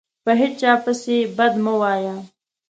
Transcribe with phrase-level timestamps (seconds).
[0.23, 2.15] په هیچا پسي بد مه وایه